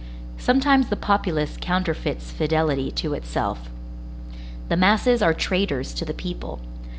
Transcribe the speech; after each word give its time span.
Sometimes 0.39 0.89
the 0.89 0.95
populace 0.95 1.59
counterfeits 1.61 2.31
fidelity 2.31 2.89
to 2.89 3.13
itself. 3.13 3.69
The 4.67 4.75
masses 4.75 5.21
are 5.21 5.31
traitors 5.31 5.93
to 5.93 6.05
the 6.05 6.13
people. 6.15 6.59